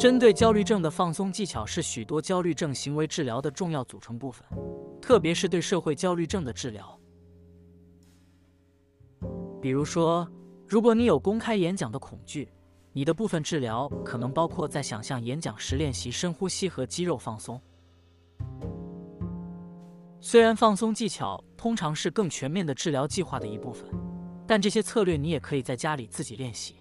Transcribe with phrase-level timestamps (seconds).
[0.00, 4.42] 针对焦虑症的放松技巧是许多焦虑症行为治疗的重要组成部分，
[4.98, 6.98] 特别是对社会焦虑症的治疗。
[9.60, 10.26] 比如说，
[10.66, 12.50] 如果你有公开演讲的恐惧，
[12.94, 17.60] 你的部分治疗可能包括在想象演讲时练习深呼吸和肌肉放松。
[20.18, 23.86] 虽然放松技巧通常是更全面的治疗计划的一部分，
[24.46, 26.76] 但这些策略你也可以在家里自己练习。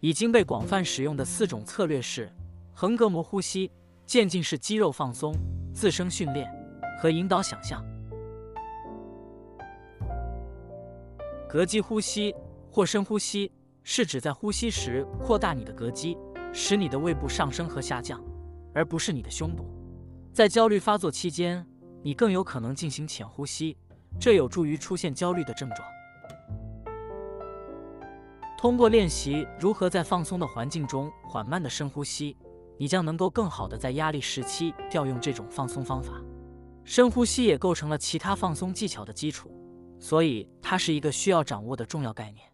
[0.00, 2.28] 已经被广泛使用的四种策略是：
[2.80, 3.68] 横膈膜呼吸、
[4.06, 5.34] 渐进式肌肉放松、
[5.74, 6.48] 自身训练
[7.02, 7.84] 和引导想象。
[11.50, 12.32] 膈肌呼吸
[12.70, 13.50] 或深呼吸
[13.82, 16.16] 是指在呼吸时扩大你的膈肌，
[16.52, 18.22] 使你的胃部上升和下降，
[18.72, 19.64] 而不是你的胸部。
[20.32, 21.66] 在焦虑发作期间，
[22.04, 23.76] 你更有可能进行浅呼吸，
[24.20, 25.80] 这有助于出现焦虑的症状。
[28.56, 32.36] 通过练习如何在放松的环境中缓慢的深呼吸，
[32.78, 36.14] 你将能够更好的在压力时期调用这种放松方法。
[36.84, 39.50] 深呼吸也构成了其他放松技巧的基础，
[40.00, 42.46] 所以它是一个需要掌握的重要概念。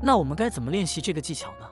[0.00, 1.66] 那我们该怎么练习这个技巧呢？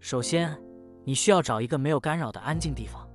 [0.00, 0.58] 首先，
[1.04, 3.08] 你需要找一个没有干扰的安静地方，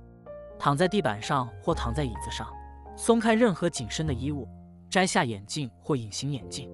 [0.58, 2.48] 躺在地板上或躺在椅子上，
[2.96, 4.48] 松开任何紧身的衣物。
[4.90, 6.70] 摘下眼镜或隐形眼镜，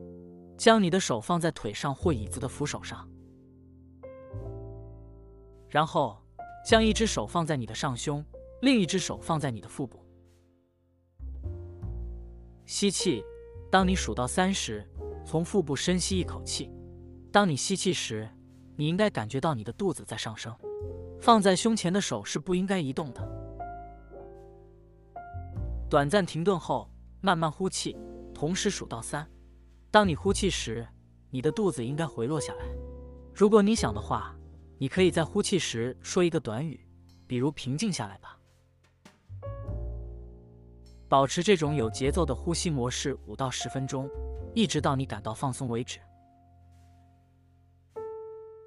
[0.61, 3.09] 将你的手放在腿上或椅子的扶手上，
[5.71, 6.19] 然后
[6.67, 8.23] 将一只手放在你的上胸，
[8.61, 10.05] 另一只手放在你的腹部。
[12.67, 13.25] 吸气，
[13.71, 14.87] 当你数到三时，
[15.25, 16.71] 从腹部深吸一口气。
[17.33, 18.29] 当你吸气时，
[18.77, 20.55] 你应该感觉到你的肚子在上升。
[21.23, 23.27] 放在胸前的手是不应该移动的。
[25.89, 26.91] 短暂停顿后，
[27.23, 27.97] 慢慢呼气。
[28.35, 29.27] 同时数到三，
[29.91, 30.87] 当你呼气时，
[31.31, 32.65] 你的肚子应该回落下来。
[33.35, 34.37] 如果你想的话，
[34.79, 36.87] 你可以在呼气时说一个短语，
[37.27, 38.39] 比如“平静下来吧”。
[41.09, 44.09] 保持这种有节奏的呼吸模式五到十分钟，
[44.55, 45.99] 一直到你感到放松为止。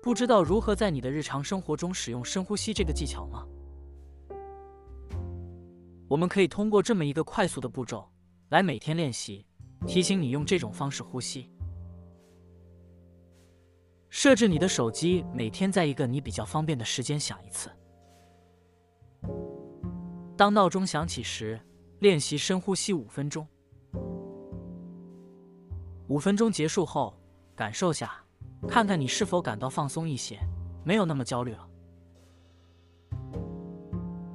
[0.02, 3.48] 不知道如何在你的日常生活中使用深呼吸这个技巧吗？
[6.10, 8.12] 我们可以通过这么一个快速的步骤
[8.50, 9.48] 来每天练习。
[9.86, 11.50] 提醒你用这种方式呼吸。
[14.10, 17.70] 设置你的手机每天在一个你比较方便的时间响一次。
[20.38, 21.60] 当闹钟响起时，
[22.00, 23.48] 练习深呼吸五分钟。
[26.08, 27.16] 五分钟结束后，
[27.56, 28.24] 感受下，
[28.68, 30.40] 看看你是否感到放松一些，
[30.84, 31.70] 没有那么焦虑了。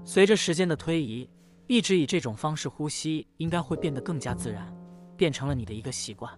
[0.05, 1.29] 随着时间的推移，
[1.67, 4.78] 一直以这种方式呼吸，应该会变得更加自然。
[5.19, 6.33] 变成了你的一个习惯。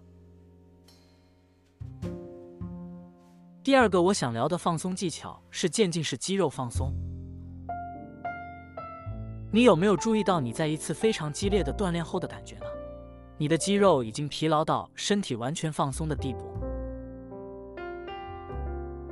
[3.63, 6.91] 第二个我想聊的放松技巧是渐进式肌肉放松。
[9.53, 12.65] 你有没有注意到你在一次非常激烈的锻炼后的感觉呢？
[13.37, 16.51] 你的肌肉已经疲劳到身体完全放松的地步。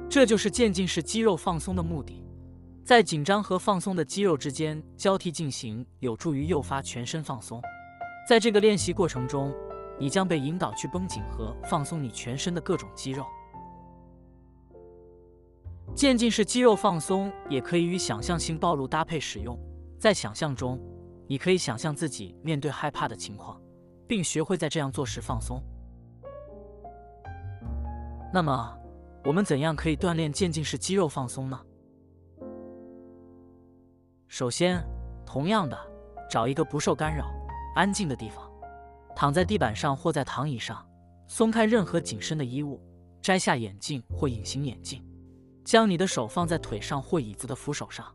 [0.10, 2.26] 这就是渐进式肌肉放松的目的，
[2.84, 7.62] 在紧张和放松的肌肉之间交替进行，有助于诱发全身放松。
[8.30, 9.52] 在这个练习过程中，
[9.98, 13.26] 你将被引导去绷紧和放松你全身的各种肌肉。
[15.96, 19.58] 渐进式肌肉放松也可以与想象性暴露搭配使用。
[19.98, 20.80] 在想象中，
[21.26, 23.60] 你可以想象自己面对害怕的情况，
[24.08, 25.60] 并学会在这样做时放松。
[28.32, 28.78] 那么，
[29.26, 31.60] 我们怎样可以锻炼渐进式肌肉放松呢？
[34.28, 34.88] 首先，
[35.26, 35.76] 同样的，
[36.30, 37.26] 找一个不受干扰。
[37.76, 38.52] 安静的地方，
[39.16, 40.86] 躺在地板上或在躺椅上，
[41.28, 42.82] 松开任何紧身的衣物，
[43.22, 45.06] 摘下眼镜或隐形眼镜，
[45.64, 48.06] 将你的手放在腿上或椅子的扶手上，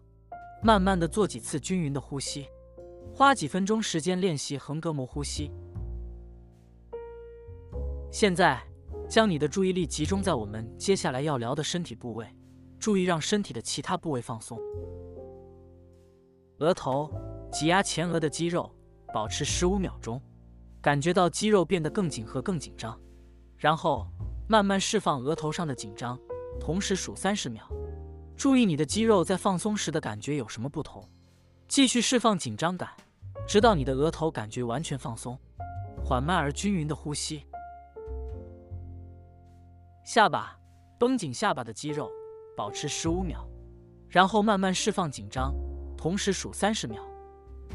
[0.62, 2.46] 慢慢的做几次均匀的呼吸，
[3.14, 5.50] 花几分钟时间练习横膈膜呼吸。
[8.10, 8.62] 现在，
[9.08, 12.26] 将你的注意力集中在我们接下来要聊的身体部位，
[12.78, 14.58] 注意让身体的其他部位放松，
[16.58, 17.10] 额头，
[17.52, 18.70] 挤压前额的肌肉。
[19.14, 20.20] 保持十五秒钟，
[20.82, 23.00] 感觉到肌肉变得更紧和更紧张，
[23.56, 24.08] 然后
[24.48, 26.18] 慢慢释放额头上的紧张，
[26.58, 27.64] 同时数三十秒。
[28.36, 31.08] 注意你的肌肉在放松时的感觉有什么不同。
[31.68, 32.90] 继续释放紧张感，
[33.46, 35.38] 直到你的额头感觉完全放松。
[36.04, 37.46] 缓慢而均匀的呼吸。
[40.04, 40.58] 下巴，
[40.98, 42.10] 绷紧下巴的肌肉，
[42.56, 43.48] 保持十五秒，
[44.08, 45.54] 然后慢慢释放紧张，
[45.96, 47.00] 同时数三十秒。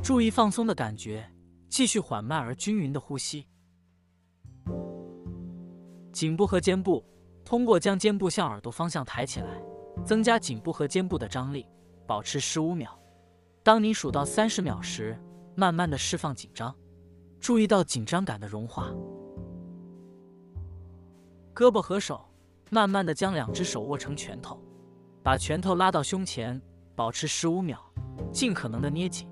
[0.01, 1.29] 注意放松的感觉，
[1.67, 3.47] 继续缓慢而均匀的呼吸。
[6.11, 7.05] 颈部和肩部，
[7.45, 9.61] 通过将肩部向耳朵方向抬起来，
[10.03, 11.65] 增加颈部和肩部的张力，
[12.07, 12.97] 保持十五秒。
[13.61, 15.17] 当你数到三十秒时，
[15.55, 16.75] 慢慢的释放紧张，
[17.39, 18.91] 注意到紧张感的融化。
[21.53, 22.25] 胳膊和手，
[22.69, 24.59] 慢慢的将两只手握成拳头，
[25.21, 26.59] 把拳头拉到胸前，
[26.95, 27.79] 保持十五秒，
[28.31, 29.27] 尽可能的捏紧，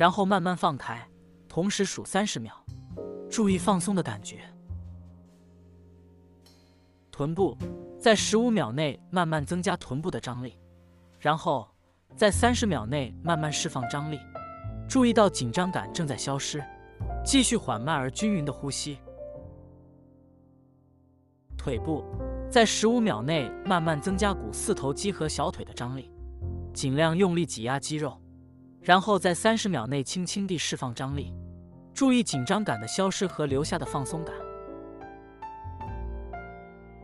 [0.00, 1.06] 然后慢慢放开，
[1.46, 2.54] 同时数三十秒，
[3.28, 4.40] 注意放松的感觉。
[7.12, 7.54] 臀部
[7.98, 10.58] 在十五秒内慢慢增加臀部的张力，
[11.18, 11.68] 然后
[12.16, 14.18] 在三十秒内慢慢释放张力，
[14.88, 16.64] 注意到紧张感正在消失，
[17.22, 18.96] 继续缓慢而均匀的呼吸。
[21.58, 22.02] 腿部
[22.50, 26.10] 在十五秒内慢慢增加股四头肌和小腿的张力，
[26.72, 28.18] 尽量用力挤压肌肉，
[28.80, 31.34] 然后在三十秒内轻轻地释放张力，
[31.92, 34.34] 注意紧张感的消失和留下的放松感。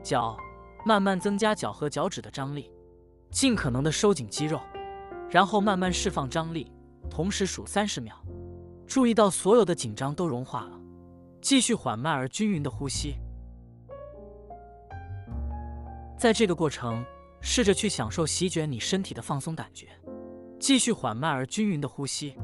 [0.03, 0.37] 脚
[0.85, 2.71] 慢慢增加脚和脚趾的张力，
[3.31, 4.61] 尽可能的收紧肌肉，
[5.29, 6.73] 然后慢慢释放张力，
[7.11, 8.15] 同时数三十秒，
[8.87, 10.81] 注意到所有的紧张都融化了，
[11.43, 13.17] 继续缓慢而均匀的呼吸。
[16.17, 17.05] 在这个过程，
[17.43, 19.89] 试着去享受席卷你身体的放松感觉，
[20.59, 22.35] 继续缓慢而均匀的呼吸。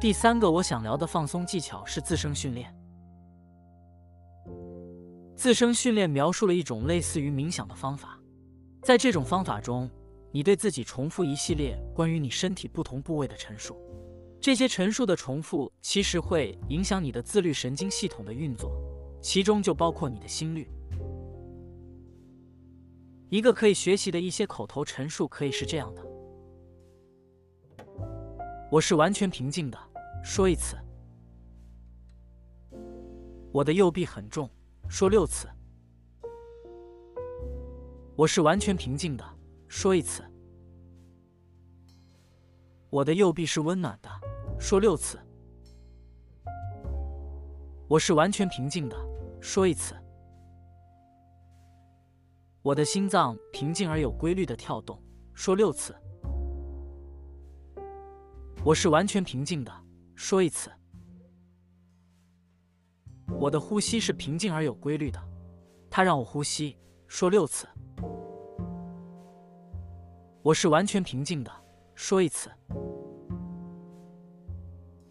[0.00, 2.74] 第三个我想聊的放松技巧是自声训练。
[5.36, 8.18] 自声训练描述了一种类似于冥想的方法，
[8.82, 9.88] 在这种方法中，
[10.30, 13.76] 你对自己重复一系列关于你身体不同部位的陈述，
[14.40, 18.72] 这些陈述的重复其实会影响你的自律神经系统的运作，
[19.20, 20.68] 其中就包括你的心率。
[23.32, 26.06] 一个可以学习的一些口头陈述可以是这样的
[28.70, 29.78] ：“我是完全平静的。”
[30.22, 30.76] 说一次。
[33.50, 34.50] 我的右臂很重。
[34.86, 35.48] 说六次。
[38.16, 39.24] 我是完全平静的。
[39.66, 40.22] 说一次。
[42.90, 44.10] 我的右臂是温暖的。
[44.60, 45.18] 说六次。
[47.88, 48.96] 我是完全平静的。
[49.40, 50.01] 说一次。
[52.62, 54.96] 我的心脏平静而有规律的跳动，
[55.34, 55.92] 说六次。
[58.64, 59.72] 我是完全平静的，
[60.14, 60.70] 说一次。
[63.40, 65.20] 我的呼吸是平静而有规律的，
[65.90, 66.78] 它让我呼吸，
[67.08, 67.66] 说六次。
[70.40, 71.50] 我是完全平静的，
[71.96, 72.48] 说一次。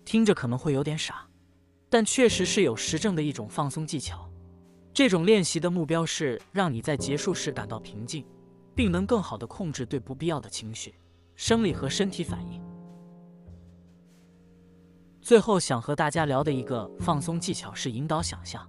[0.05, 1.27] 听着可能会有点傻，
[1.89, 4.30] 但确实是有实证的一种放松技巧。
[4.93, 8.25] 这种练习的目标是让你在结束时感到平静，
[8.75, 10.93] 并能更好的控制对不必要的情绪、
[11.35, 12.61] 生理和身体反应。
[15.21, 18.67] 最后想和大家聊的一个放松技巧是引导想象。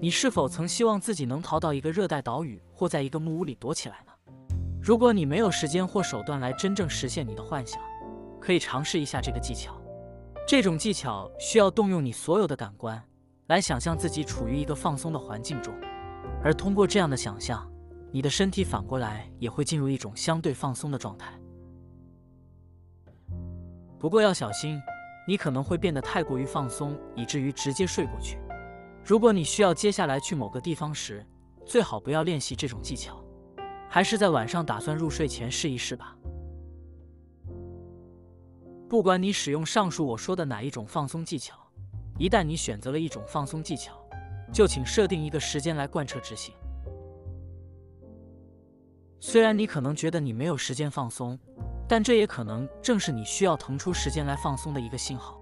[0.00, 4.12] 你是否曾希望自己能逃到一个热带岛屿，或在一个木屋里躲起来呢？
[4.80, 7.80] 如果你没有时间或手段来真正实现你的幻想，
[8.40, 9.74] 可以尝试一下这个技巧。
[10.46, 13.02] 这种技巧需要动用你所有的感官。
[13.48, 15.74] 来想象自己处于一个放松的环境中，
[16.44, 17.66] 而通过这样的想象，
[18.12, 21.32] 你的身体反过来也会进入一种相对放松的状态。
[23.98, 24.78] 不过要小心，
[25.26, 28.38] 你可能会变得太过于放松，以至于直接睡过去。
[29.02, 31.26] 如果你需要接下来去某个地方时，
[31.64, 33.24] 最好不要练习这种技巧，
[33.88, 36.14] 还是在晚上打算入睡前试一试吧。
[38.90, 41.67] 不管你使用上述我说的哪一种放松技巧。
[42.18, 43.94] 一旦你选择了一种放松技巧，
[44.52, 46.52] 就请设定一个时间来贯彻执行。
[49.20, 51.38] 虽然你可能觉得你没有时间放松，
[51.88, 55.40] 但这也可能正是你需要腾出时间来放松的一个信号。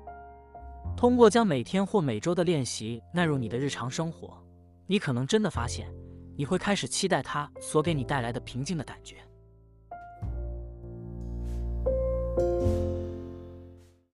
[0.96, 4.42] 通过将每天或每周的练习纳入你的日常生活，
[4.86, 5.92] 你可能真的发现，
[6.36, 9.16] 你会开始期待它所给你带来的平静的感觉。